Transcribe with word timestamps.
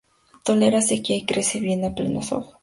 Tolera 0.43 0.81
sequía 0.81 1.15
y 1.15 1.27
crece 1.27 1.59
bien 1.59 1.85
a 1.85 1.93
pleno 1.93 2.23
sol. 2.23 2.45